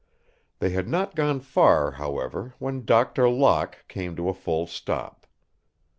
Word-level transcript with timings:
They 0.57 0.71
had 0.71 0.87
not 0.87 1.13
gone 1.13 1.41
far, 1.41 1.91
however, 1.91 2.55
when 2.57 2.85
Doctor 2.85 3.29
Locke 3.29 3.85
came 3.87 4.15
to 4.15 4.29
a 4.29 4.33
full 4.33 4.65
stop. 4.65 5.27